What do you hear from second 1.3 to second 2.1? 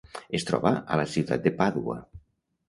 de Pàdua.